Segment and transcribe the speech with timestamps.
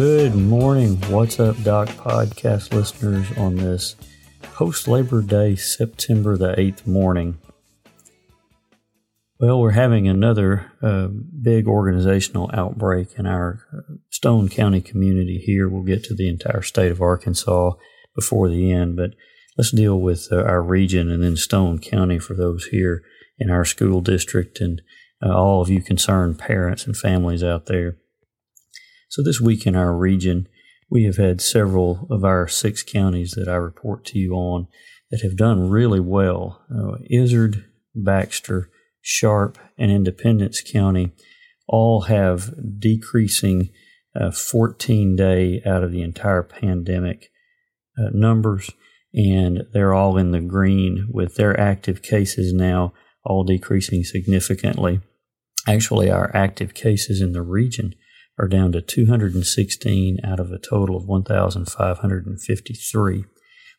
[0.00, 0.96] Good morning.
[1.10, 3.96] What's up, Doc podcast listeners, on this
[4.40, 7.36] post Labor Day, September the 8th morning?
[9.38, 15.68] Well, we're having another uh, big organizational outbreak in our uh, Stone County community here.
[15.68, 17.72] We'll get to the entire state of Arkansas
[18.14, 19.10] before the end, but
[19.58, 23.02] let's deal with uh, our region and then Stone County for those here
[23.38, 24.80] in our school district and
[25.22, 27.98] uh, all of you concerned parents and families out there.
[29.10, 30.46] So, this week in our region,
[30.88, 34.68] we have had several of our six counties that I report to you on
[35.10, 36.62] that have done really well.
[36.72, 41.10] Uh, Izard, Baxter, Sharp, and Independence County
[41.66, 43.70] all have decreasing
[44.14, 47.30] uh, 14 day out of the entire pandemic
[47.98, 48.70] uh, numbers,
[49.12, 52.92] and they're all in the green with their active cases now
[53.24, 55.00] all decreasing significantly.
[55.66, 57.92] Actually, our active cases in the region
[58.40, 63.24] are down to 216 out of a total of 1,553.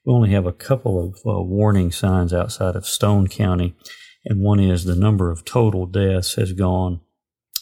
[0.06, 3.74] We only have a couple of uh, warning signs outside of Stone County,
[4.24, 7.02] and one is the number of total deaths has gone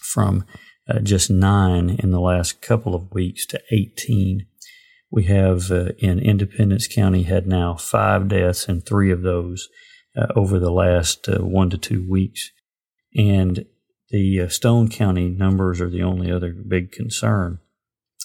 [0.01, 0.43] from
[0.89, 4.45] uh, just nine in the last couple of weeks to 18.
[5.09, 9.69] We have uh, in Independence County had now five deaths, and three of those
[10.17, 12.51] uh, over the last uh, one to two weeks.
[13.15, 13.65] And
[14.09, 17.59] the uh, Stone County numbers are the only other big concern.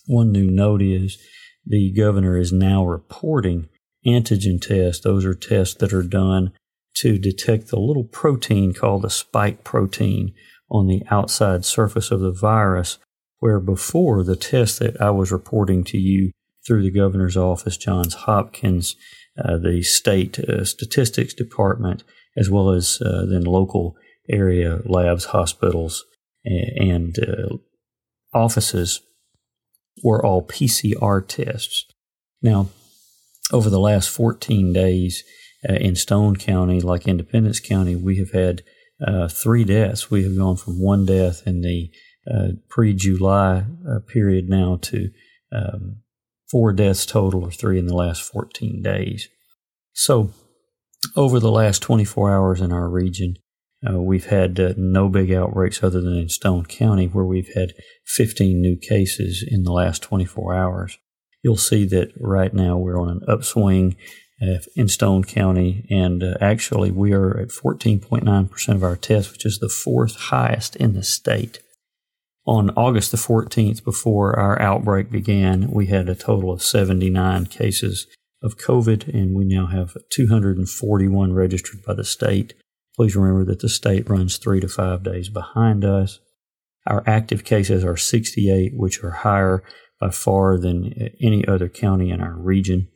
[0.06, 1.18] One new note is
[1.66, 3.68] the governor is now reporting
[4.06, 5.02] antigen tests.
[5.02, 6.52] Those are tests that are done
[6.98, 10.32] to detect the little protein called the spike protein
[10.70, 12.98] on the outside surface of the virus,
[13.38, 16.30] where before the test that I was reporting to you
[16.66, 18.96] through the governor's office, Johns Hopkins,
[19.38, 22.04] uh, the state uh, statistics department,
[22.36, 23.96] as well as uh, then local
[24.28, 26.04] area labs, hospitals,
[26.44, 27.56] and uh,
[28.32, 29.00] offices
[30.02, 31.86] were all PCR tests.
[32.42, 32.68] Now,
[33.52, 35.22] over the last 14 days
[35.68, 38.62] uh, in Stone County, like Independence County, we have had
[39.04, 40.10] uh, three deaths.
[40.10, 41.90] We have gone from one death in the
[42.30, 45.10] uh, pre July uh, period now to
[45.52, 45.96] um,
[46.50, 49.28] four deaths total, or three in the last 14 days.
[49.92, 50.32] So,
[51.16, 53.36] over the last 24 hours in our region,
[53.88, 57.74] uh, we've had uh, no big outbreaks other than in Stone County, where we've had
[58.06, 60.98] 15 new cases in the last 24 hours.
[61.42, 63.96] You'll see that right now we're on an upswing
[64.42, 69.46] uh, in Stone County, and uh, actually we are at 14.9% of our tests, which
[69.46, 71.60] is the fourth highest in the state.
[72.46, 78.06] On August the 14th, before our outbreak began, we had a total of 79 cases
[78.42, 82.54] of COVID, and we now have 241 registered by the state.
[82.96, 86.20] Please remember that the state runs three to five days behind us.
[86.86, 89.64] Our active cases are 68, which are higher
[90.00, 92.88] by far than any other county in our region,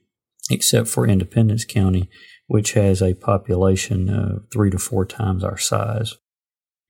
[0.50, 2.09] except for Independence County,
[2.47, 6.15] which has a population of three to four times our size.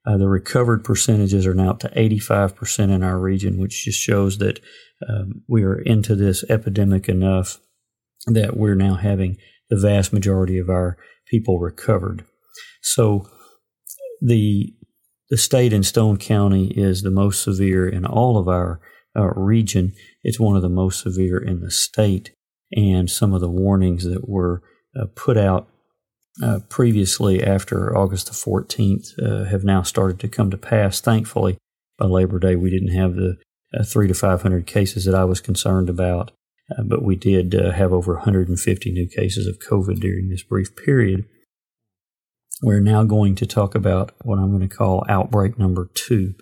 [0.06, 4.38] Uh, the recovered percentages are now up to 85% in our region, which just shows
[4.38, 4.60] that
[5.06, 7.60] um, we are into this epidemic enough
[8.26, 9.36] that we're now having
[9.70, 10.96] the vast majority of our
[11.26, 12.24] people recovered.
[12.82, 13.28] So
[14.20, 14.74] the
[15.30, 18.80] the state in Stone County is the most severe in all of our
[19.14, 19.92] uh, region.
[20.22, 22.32] It's one of the most severe in the state,
[22.72, 24.62] and some of the warnings that were
[24.98, 25.68] uh, put out
[26.42, 31.00] uh, previously after August the 14th uh, have now started to come to pass.
[31.00, 31.58] Thankfully,
[31.98, 33.36] by Labor Day, we didn't have the
[33.78, 36.30] uh, three to 500 cases that I was concerned about,
[36.70, 41.26] uh, but we did have over 150 new cases of COVID during this brief period.
[42.60, 46.34] We're now going to talk about what I'm going to call outbreak number two.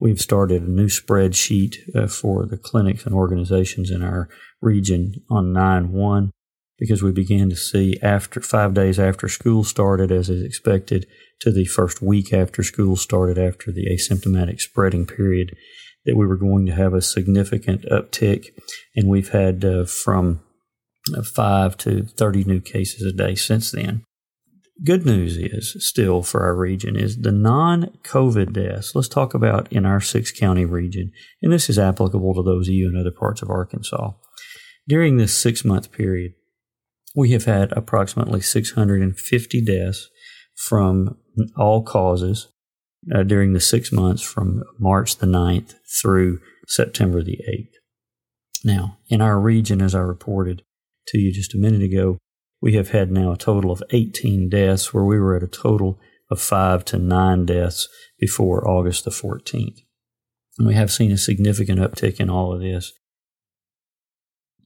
[0.00, 4.30] We've started a new spreadsheet uh, for the clinics and organizations in our
[4.62, 6.30] region on 9 1
[6.78, 11.06] because we began to see after five days after school started, as is expected,
[11.40, 15.54] to the first week after school started after the asymptomatic spreading period,
[16.06, 18.46] that we were going to have a significant uptick.
[18.96, 20.40] And we've had uh, from
[21.14, 24.04] uh, five to 30 new cases a day since then
[24.84, 28.94] good news is still for our region is the non-COVID deaths.
[28.94, 31.12] Let's talk about in our six county region,
[31.42, 34.12] and this is applicable to those of you in other parts of Arkansas.
[34.88, 36.32] During this six month period,
[37.14, 40.08] we have had approximately 650 deaths
[40.56, 41.16] from
[41.56, 42.48] all causes
[43.14, 47.72] uh, during the six months from March the 9th through September the 8th.
[48.64, 50.62] Now, in our region, as I reported
[51.08, 52.18] to you just a minute ago,
[52.62, 55.98] we have had now a total of 18 deaths, where we were at a total
[56.30, 59.78] of five to nine deaths before August the 14th.
[60.58, 62.92] And we have seen a significant uptick in all of this.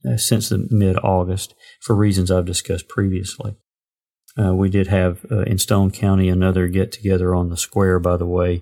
[0.07, 3.55] uh, since the mid August for reasons I've discussed previously.
[4.37, 8.17] Uh, we did have uh, in Stone County another get together on the square, by
[8.17, 8.61] the way.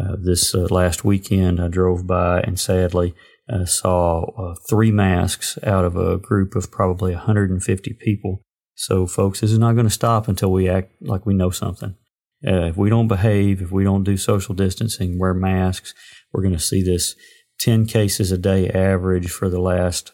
[0.00, 3.14] Uh, this uh, last weekend, I drove by and sadly
[3.52, 8.42] uh, saw three masks out of a group of probably 150 people.
[8.80, 11.96] So, folks, this is not going to stop until we act like we know something.
[12.42, 15.94] if we don't behave, if we don't do social distancing, wear masks,
[16.32, 17.16] we're going to see this
[17.58, 20.12] 10 cases a day average for the last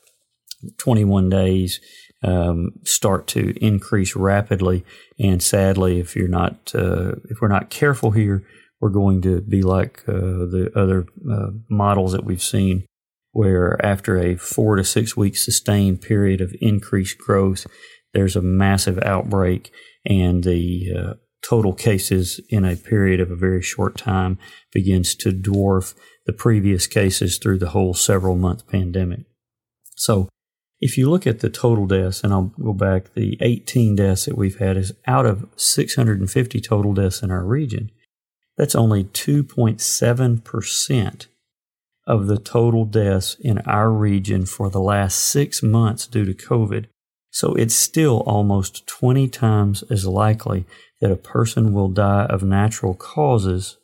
[0.78, 1.78] 21 days
[2.22, 4.82] um, start to increase rapidly.
[5.18, 8.46] And sadly, if you're not, uh, if we're not careful here,
[8.80, 12.86] we're going to be like uh, the other uh, models that we've seen,
[13.32, 17.66] where after a four to six week sustained period of increased growth,
[18.14, 19.70] there's a massive outbreak,
[20.06, 24.38] and the uh, total cases in a period of a very short time
[24.72, 25.94] begins to dwarf
[26.26, 29.26] the previous cases through the whole several month pandemic.
[29.96, 30.28] So
[30.80, 34.36] if you look at the total deaths, and I'll go back, the 18 deaths that
[34.36, 37.90] we've had is out of 650 total deaths in our region.
[38.56, 41.26] That's only 2.7%
[42.06, 46.86] of the total deaths in our region for the last six months due to COVID.
[47.34, 50.64] So it's still almost 20 times as likely
[51.00, 53.76] that a person will die of natural causes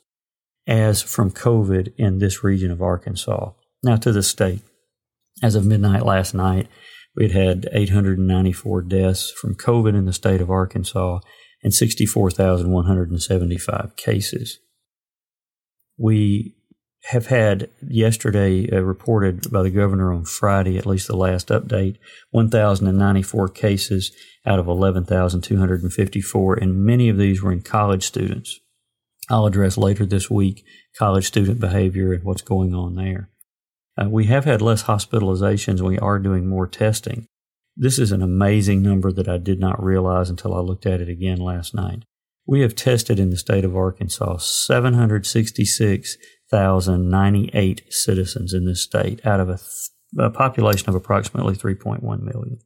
[0.67, 3.51] as from COVID in this region of Arkansas.
[3.83, 4.63] Now to the state.
[5.43, 6.69] As of midnight last night,
[7.17, 11.21] We'd had 894 deaths from COVID in the state of Arkansas
[11.63, 14.61] and 64,175 cases.
[15.99, 16.55] We
[17.05, 21.97] have had yesterday uh, reported by the governor on Friday, at least the last update,
[22.31, 24.13] 1,094 cases
[24.47, 28.61] out of 11,254, and many of these were in college students.
[29.29, 30.65] I'll address later this week
[30.99, 33.31] college student behavior and what's going on there.
[34.01, 35.81] Uh, we have had less hospitalizations.
[35.81, 37.27] We are doing more testing.
[37.77, 41.09] This is an amazing number that I did not realize until I looked at it
[41.09, 42.05] again last night.
[42.47, 44.39] We have tested in the state of Arkansas
[46.51, 52.59] 766,098 citizens in this state out of a, th- a population of approximately 3.1 million.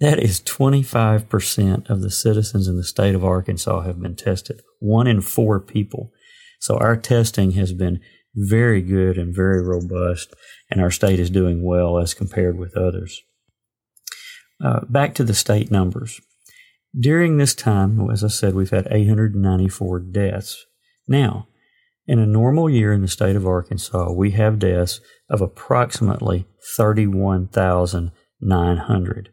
[0.00, 4.62] That is 25% of the citizens in the state of Arkansas have been tested.
[4.78, 6.10] One in four people.
[6.58, 8.00] So our testing has been
[8.34, 10.32] very good and very robust,
[10.70, 13.20] and our state is doing well as compared with others.
[14.64, 16.20] Uh, back to the state numbers.
[16.98, 20.64] During this time, as I said, we've had 894 deaths.
[21.06, 21.46] Now,
[22.10, 26.44] in a normal year in the state of Arkansas, we have deaths of approximately
[26.76, 29.28] 31,900.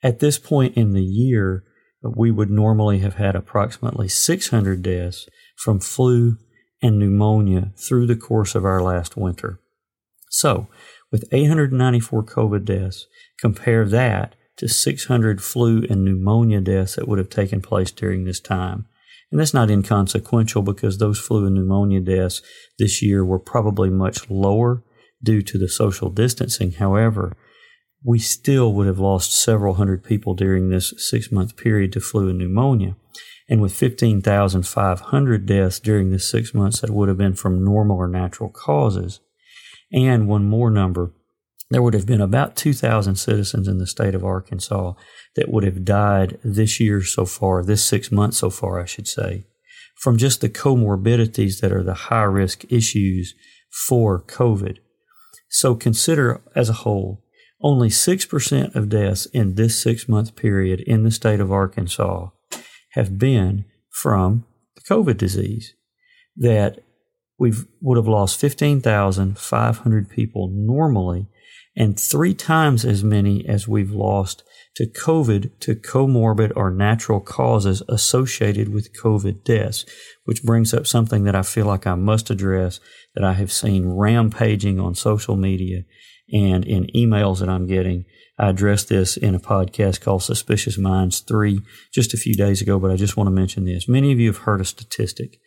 [0.00, 1.64] At this point in the year,
[2.00, 6.36] we would normally have had approximately 600 deaths from flu
[6.80, 9.58] and pneumonia through the course of our last winter.
[10.30, 10.68] So,
[11.10, 13.08] with 894 COVID deaths,
[13.40, 18.38] compare that to 600 flu and pneumonia deaths that would have taken place during this
[18.38, 18.86] time.
[19.30, 22.40] And that's not inconsequential because those flu and pneumonia deaths
[22.78, 24.82] this year were probably much lower
[25.22, 26.72] due to the social distancing.
[26.72, 27.36] However,
[28.04, 32.28] we still would have lost several hundred people during this six month period to flu
[32.28, 32.96] and pneumonia.
[33.50, 38.08] And with 15,500 deaths during the six months that would have been from normal or
[38.08, 39.20] natural causes,
[39.92, 41.12] and one more number,
[41.70, 44.94] there would have been about 2,000 citizens in the state of Arkansas
[45.36, 49.06] that would have died this year so far, this six months so far, I should
[49.06, 49.46] say,
[50.00, 53.34] from just the comorbidities that are the high risk issues
[53.88, 54.78] for COVID.
[55.50, 57.24] So consider as a whole,
[57.60, 62.28] only 6% of deaths in this six month period in the state of Arkansas
[62.92, 64.46] have been from
[64.76, 65.74] the COVID disease.
[66.36, 66.84] That
[67.38, 71.26] we would have lost 15,500 people normally
[71.78, 74.42] and three times as many as we've lost
[74.76, 79.86] to COVID to comorbid or natural causes associated with COVID deaths,
[80.24, 82.80] which brings up something that I feel like I must address
[83.14, 85.84] that I have seen rampaging on social media
[86.32, 88.04] and in emails that I'm getting
[88.38, 91.60] I addressed this in a podcast called Suspicious Minds 3
[91.92, 93.88] just a few days ago, but I just want to mention this.
[93.88, 95.40] Many of you have heard a statistic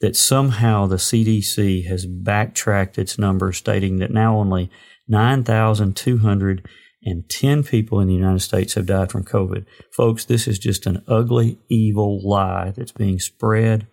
[0.00, 4.70] that somehow the CDC has backtracked its numbers, stating that now only
[5.08, 9.64] 9,210 people in the United States have died from COVID.
[9.92, 13.86] Folks, this is just an ugly, evil lie that's being spread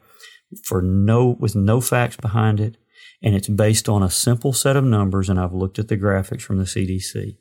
[0.63, 2.77] for no, with no facts behind it.
[3.21, 5.29] And it's based on a simple set of numbers.
[5.29, 7.37] And I've looked at the graphics from the CDC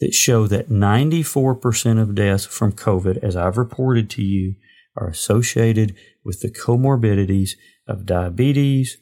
[0.00, 4.56] that show that 94% of deaths from COVID, as I've reported to you,
[4.96, 7.50] are associated with the comorbidities
[7.86, 8.98] of diabetes,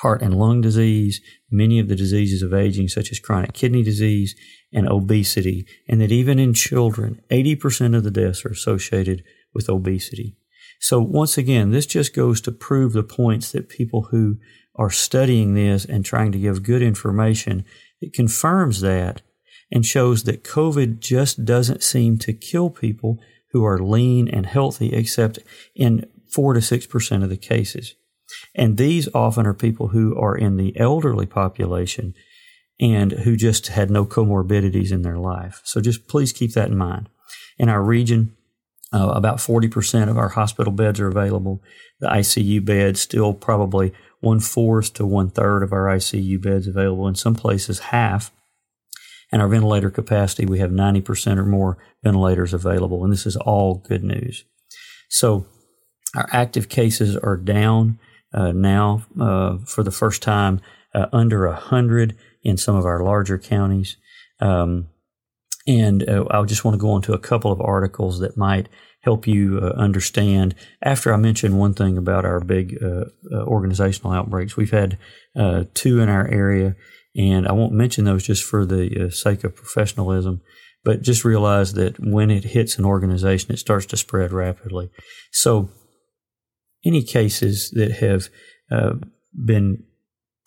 [0.00, 1.20] heart and lung disease,
[1.50, 4.34] many of the diseases of aging, such as chronic kidney disease
[4.72, 9.22] and obesity, and that even in children, 80% of the deaths are associated
[9.54, 10.36] with obesity.
[10.80, 14.38] So once again, this just goes to prove the points that people who
[14.74, 17.64] are studying this and trying to give good information,
[18.00, 19.22] it confirms that
[19.70, 23.18] and shows that COVID just doesn't seem to kill people
[23.52, 25.38] who are lean and healthy, except
[25.74, 27.94] in four to six percent of the cases.
[28.54, 32.14] And these often are people who are in the elderly population
[32.80, 35.60] and who just had no comorbidities in their life.
[35.64, 37.08] So just please keep that in mind.
[37.58, 38.36] In our region,
[38.92, 41.62] uh, about 40% of our hospital beds are available.
[42.00, 47.08] The ICU beds still probably one fourth to one third of our ICU beds available.
[47.08, 48.30] In some places, half.
[49.30, 53.02] And our ventilator capacity, we have 90% or more ventilators available.
[53.02, 54.44] And this is all good news.
[55.08, 55.46] So
[56.14, 57.98] our active cases are down
[58.34, 60.60] now uh, for the first time
[60.94, 63.96] uh, under 100 in some of our larger counties.
[64.40, 64.88] Um,
[65.66, 68.68] and uh, I just want to go on to a couple of articles that might
[69.02, 70.54] help you uh, understand.
[70.82, 74.98] After I mention one thing about our big uh, uh organizational outbreaks, we've had
[75.36, 76.76] uh, two in our area,
[77.16, 80.40] and I won't mention those just for the uh, sake of professionalism.
[80.84, 84.90] But just realize that when it hits an organization, it starts to spread rapidly.
[85.30, 85.70] So,
[86.84, 88.28] any cases that have
[88.70, 88.94] uh,
[89.44, 89.84] been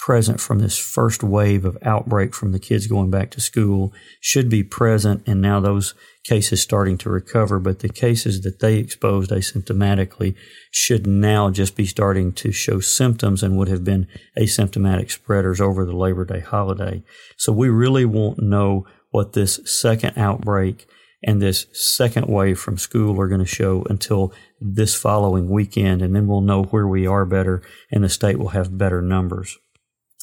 [0.05, 4.49] present from this first wave of outbreak from the kids going back to school should
[4.49, 7.59] be present and now those cases starting to recover.
[7.59, 10.35] But the cases that they exposed asymptomatically
[10.69, 15.85] should now just be starting to show symptoms and would have been asymptomatic spreaders over
[15.85, 17.01] the labor day holiday.
[17.37, 20.87] So we really won't know what this second outbreak
[21.25, 26.15] and this second wave from school are going to show until this following weekend and
[26.15, 29.57] then we'll know where we are better and the state will have better numbers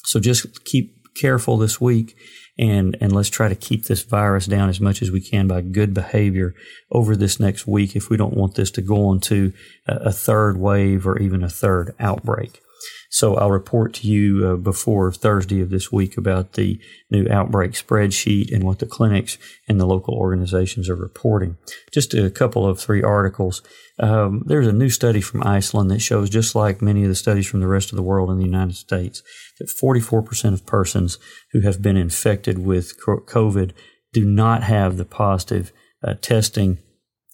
[0.05, 2.15] so just keep careful this week
[2.57, 5.61] and, and let's try to keep this virus down as much as we can by
[5.61, 6.53] good behavior
[6.91, 9.53] over this next week if we don't want this to go on to
[9.87, 12.61] a third wave or even a third outbreak.
[13.09, 17.71] So I'll report to you uh, before Thursday of this week about the new outbreak
[17.71, 19.37] spreadsheet and what the clinics
[19.67, 21.57] and the local organizations are reporting.
[21.93, 23.61] Just a couple of three articles.
[23.99, 27.47] Um, there's a new study from Iceland that shows, just like many of the studies
[27.47, 29.21] from the rest of the world in the United States,
[29.59, 31.19] that 44% of persons
[31.51, 33.71] who have been infected with COVID
[34.11, 35.71] do not have the positive
[36.03, 36.79] uh, testing,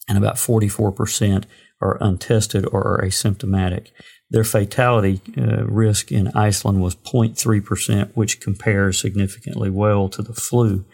[0.08, 1.46] and about 44%
[1.82, 3.88] are untested or are asymptomatic.
[4.32, 10.86] Their fatality uh, risk in Iceland was 0.3%, which compares significantly well to the flu.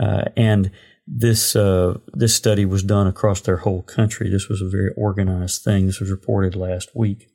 [0.00, 0.70] Uh, and
[1.06, 4.28] this uh, this study was done across their whole country.
[4.28, 5.86] This was a very organized thing.
[5.86, 7.28] This was reported last week.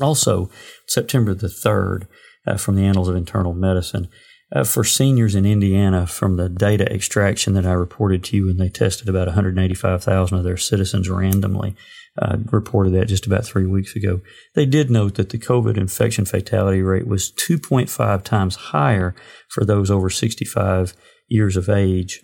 [0.00, 0.50] Also,
[0.86, 2.06] September the third,
[2.46, 4.08] uh, from the Annals of Internal Medicine,
[4.54, 8.58] uh, for seniors in Indiana, from the data extraction that I reported to you, when
[8.58, 11.74] they tested about 185,000 of their citizens randomly,
[12.20, 14.20] uh, reported that just about three weeks ago.
[14.54, 19.14] They did note that the COVID infection fatality rate was 2.5 times higher
[19.48, 20.94] for those over 65
[21.28, 22.20] years of age.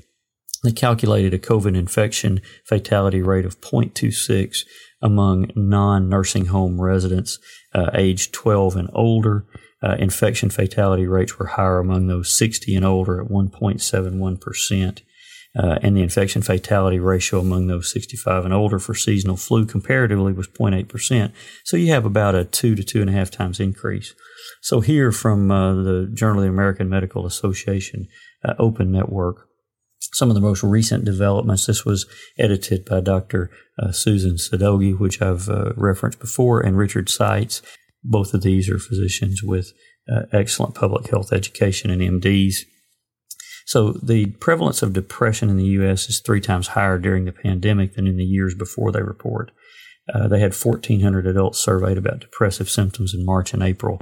[0.64, 4.64] They calculated a COVID infection fatality rate of 0.26
[5.00, 7.38] among non nursing home residents
[7.74, 9.46] uh, aged 12 and older.
[9.80, 15.02] Uh, infection fatality rates were higher among those 60 and older at 1.71 percent
[15.56, 20.32] uh, and the infection fatality ratio among those 65 and older for seasonal flu comparatively
[20.32, 21.32] was 0.8%.
[21.64, 24.14] So you have about a two to two and a half times increase.
[24.60, 28.08] So here from uh, the Journal of the American Medical Association
[28.44, 29.47] uh, Open Network,
[30.00, 31.66] some of the most recent developments.
[31.66, 32.06] This was
[32.38, 33.50] edited by Dr.
[33.78, 37.62] Uh, Susan Sadoughi, which I've uh, referenced before, and Richard Saitz.
[38.02, 39.72] Both of these are physicians with
[40.10, 42.64] uh, excellent public health education and MDs
[43.68, 46.08] so the prevalence of depression in the U.S.
[46.08, 49.50] is three times higher during the pandemic than in the years before they report.
[50.10, 54.00] Uh, they had 1,400 adults surveyed about depressive symptoms in March and April,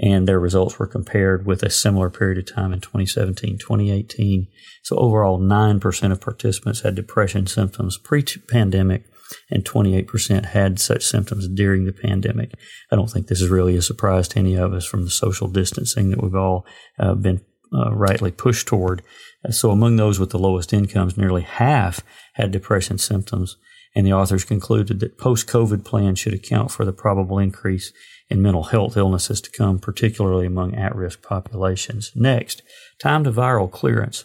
[0.00, 4.46] and their results were compared with a similar period of time in 2017, 2018.
[4.82, 9.04] So overall, 9% of participants had depression symptoms pre-pandemic,
[9.50, 12.54] and 28% had such symptoms during the pandemic.
[12.90, 15.48] I don't think this is really a surprise to any of us from the social
[15.48, 16.64] distancing that we've all
[16.98, 17.40] uh, been
[17.72, 19.02] uh, rightly pushed toward.
[19.50, 22.00] So, among those with the lowest incomes, nearly half
[22.34, 23.56] had depression symptoms.
[23.98, 27.92] And the authors concluded that post COVID plans should account for the probable increase
[28.30, 32.12] in mental health illnesses to come, particularly among at risk populations.
[32.14, 32.62] Next,
[33.02, 34.24] time to viral clearance.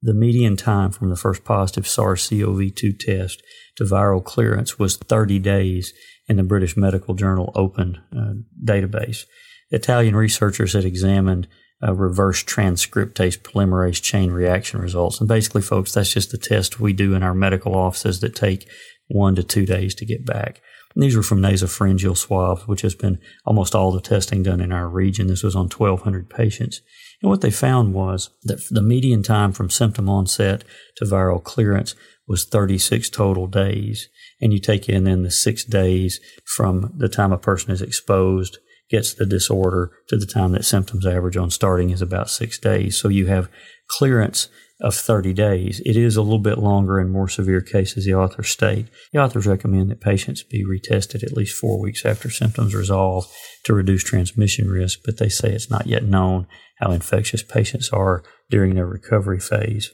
[0.00, 3.42] The median time from the first positive SARS CoV 2 test
[3.76, 5.92] to viral clearance was 30 days
[6.26, 8.32] in the British Medical Journal Open uh,
[8.64, 9.26] database.
[9.70, 11.48] Italian researchers had examined
[11.82, 15.20] uh, reverse transcriptase polymerase chain reaction results.
[15.20, 18.68] And basically, folks, that's just the test we do in our medical offices that take
[19.08, 20.60] one to two days to get back.
[20.94, 24.72] And these were from nasopharyngeal swabs, which has been almost all the testing done in
[24.72, 25.26] our region.
[25.26, 26.80] This was on 1,200 patients.
[27.22, 30.64] And what they found was that the median time from symptom onset
[30.96, 31.94] to viral clearance
[32.26, 34.08] was 36 total days.
[34.40, 38.58] And you take in then the six days from the time a person is exposed,
[38.92, 42.96] gets the disorder, to the time that symptoms average on starting is about six days.
[42.96, 43.48] So you have
[43.88, 44.48] clearance
[44.82, 45.80] of 30 days.
[45.86, 48.88] It is a little bit longer in more severe cases, the authors state.
[49.12, 53.32] The authors recommend that patients be retested at least four weeks after symptoms resolve
[53.64, 56.46] to reduce transmission risk, but they say it's not yet known
[56.78, 59.90] how infectious patients are during their recovery phase.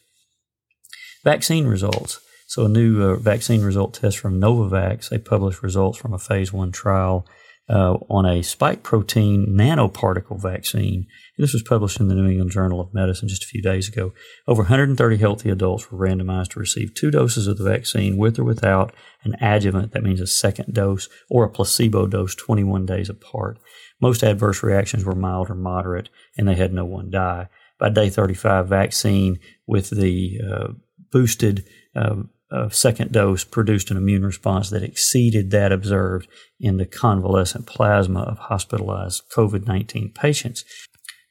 [1.23, 2.19] Vaccine results.
[2.49, 6.51] So, a new uh, vaccine result test from Novavax, they published results from a phase
[6.51, 7.27] one trial
[7.71, 11.07] uh, on a spike protein nanoparticle vaccine.
[11.37, 14.13] This was published in the New England Journal of Medicine just a few days ago.
[14.47, 18.45] Over 130 healthy adults were randomized to receive two doses of the vaccine with or
[18.45, 23.59] without an adjuvant, that means a second dose, or a placebo dose 21 days apart.
[24.01, 27.49] Most adverse reactions were mild or moderate, and they had no one die.
[27.79, 30.69] By day 35, vaccine with the uh,
[31.11, 32.17] boosted uh,
[32.51, 36.29] uh, second dose produced an immune response that exceeded that observed
[36.59, 40.65] in the convalescent plasma of hospitalized COVID 19 patients.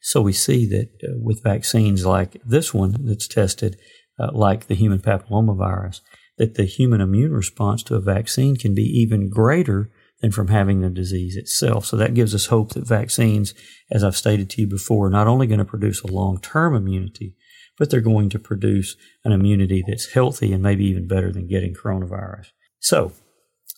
[0.02, 3.78] So we see that uh, with vaccines like this one that's tested,
[4.20, 6.02] uh, like the human papillomavirus,
[6.38, 9.90] that the human immune response to a vaccine can be even greater
[10.22, 11.86] than from having the disease itself.
[11.86, 13.54] So that gives us hope that vaccines,
[13.92, 16.76] as I've stated to you before, are not only going to produce a long term
[16.76, 17.36] immunity,
[17.78, 21.74] but they're going to produce an immunity that's healthy and maybe even better than getting
[21.74, 22.48] coronavirus.
[22.80, 23.12] So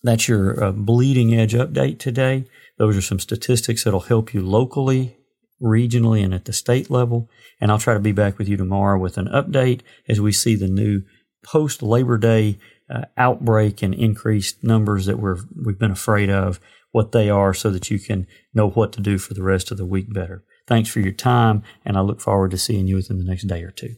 [0.03, 2.45] that's your uh, bleeding edge update today.
[2.77, 5.17] Those are some statistics that'll help you locally,
[5.61, 7.29] regionally, and at the state level.
[7.59, 10.55] And I'll try to be back with you tomorrow with an update as we see
[10.55, 11.01] the new
[11.43, 12.57] post Labor Day
[12.89, 16.59] uh, outbreak and increased numbers that we're, we've been afraid of,
[16.91, 19.77] what they are, so that you can know what to do for the rest of
[19.77, 20.43] the week better.
[20.69, 23.63] Thanks for your time, and I look forward to seeing you within the next day
[23.63, 23.95] or two.